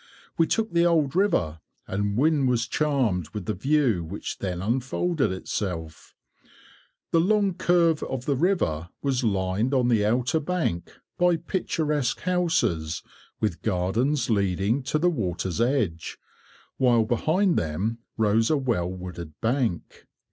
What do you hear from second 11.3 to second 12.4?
picturesque